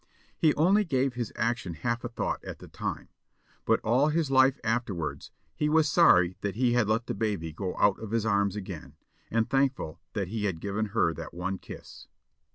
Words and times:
He 0.35 0.55
only 0.55 0.83
gave 0.83 1.13
his 1.13 1.31
action 1.35 1.75
half 1.75 2.03
a 2.03 2.09
thought 2.09 2.43
at 2.43 2.57
the 2.57 2.67
time, 2.67 3.09
but 3.65 3.79
all 3.81 4.07
his 4.07 4.31
life 4.31 4.59
afterwards 4.63 5.29
he 5.53 5.69
was 5.69 5.87
sorry 5.87 6.37
that 6.41 6.55
he 6.55 6.73
had 6.73 6.87
let 6.87 7.05
the 7.05 7.13
baby 7.13 7.53
go 7.53 7.77
out 7.77 7.99
of 7.99 8.09
his 8.09 8.25
arms 8.25 8.55
again, 8.55 8.95
and 9.29 9.47
thankful 9.47 9.99
that 10.13 10.29
he 10.29 10.45
had 10.45 10.59
given 10.59 10.87
her 10.87 11.13
that 11.13 11.35
one 11.35 11.59
kiss. 11.59 12.07